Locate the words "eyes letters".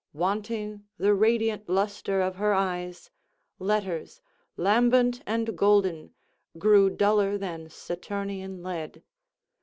2.55-4.19